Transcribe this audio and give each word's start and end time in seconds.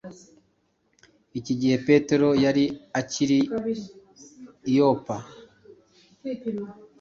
iki 1.37 1.49
Igihe 1.55 1.75
Petero 1.87 2.29
yari 2.43 2.65
akiri 2.99 3.39
i 4.71 4.71
Yopa, 4.77 5.15